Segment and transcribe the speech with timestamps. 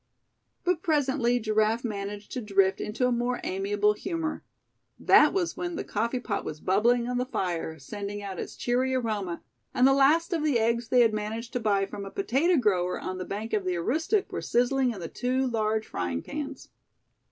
[0.63, 4.43] But presently Giraffe managed to drift into a more amiable humor.
[4.99, 8.95] That was when the coffee pot was bubbling on the fire, sending out its cheery
[8.95, 9.43] aroma;
[9.75, 12.99] and the last of the eggs they had managed to buy from a potato grower
[12.99, 16.69] on the bank of the Aroostook were sizzling in the two large frying pans.